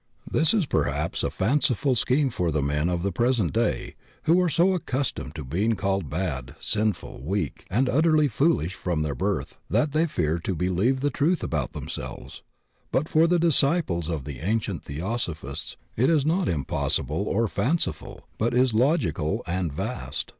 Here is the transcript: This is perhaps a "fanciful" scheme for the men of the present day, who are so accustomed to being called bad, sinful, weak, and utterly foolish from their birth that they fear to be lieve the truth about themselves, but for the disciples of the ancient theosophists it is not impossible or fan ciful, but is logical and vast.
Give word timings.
This 0.27 0.51
is 0.55 0.65
perhaps 0.65 1.21
a 1.21 1.29
"fanciful" 1.29 1.95
scheme 1.95 2.31
for 2.31 2.49
the 2.51 2.63
men 2.63 2.89
of 2.89 3.03
the 3.03 3.11
present 3.11 3.53
day, 3.53 3.93
who 4.23 4.41
are 4.41 4.49
so 4.49 4.73
accustomed 4.73 5.35
to 5.35 5.43
being 5.43 5.75
called 5.75 6.09
bad, 6.09 6.55
sinful, 6.59 7.21
weak, 7.21 7.67
and 7.69 7.87
utterly 7.87 8.27
foolish 8.27 8.73
from 8.73 9.03
their 9.03 9.13
birth 9.13 9.59
that 9.69 9.91
they 9.91 10.07
fear 10.07 10.39
to 10.39 10.55
be 10.55 10.69
lieve 10.69 11.01
the 11.01 11.11
truth 11.11 11.43
about 11.43 11.73
themselves, 11.73 12.41
but 12.91 13.07
for 13.07 13.27
the 13.27 13.37
disciples 13.37 14.09
of 14.09 14.23
the 14.23 14.39
ancient 14.39 14.85
theosophists 14.85 15.77
it 15.95 16.09
is 16.09 16.25
not 16.25 16.49
impossible 16.49 17.25
or 17.27 17.47
fan 17.47 17.77
ciful, 17.77 18.21
but 18.39 18.55
is 18.55 18.73
logical 18.73 19.43
and 19.45 19.71
vast. 19.71 20.29